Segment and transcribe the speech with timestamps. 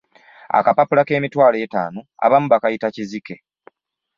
[0.57, 3.35] Akapapula ak'emitwalo etaano abamu bakayita kizike.